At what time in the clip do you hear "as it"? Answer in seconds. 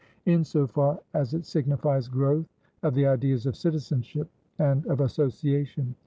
1.13-1.45